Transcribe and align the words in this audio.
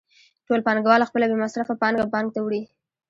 ټول 0.47 0.59
پانګوال 0.67 1.01
خپله 1.09 1.25
بې 1.29 1.35
مصرفه 1.43 1.73
پانګه 1.81 2.03
بانک 2.13 2.29
ته 2.35 2.39
وړي 2.41 2.61